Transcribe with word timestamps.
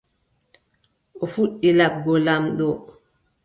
O 1.21 1.25
fuɗɗi 1.33 1.69
laɓgo 1.77 2.13
laamɗo. 2.25 2.67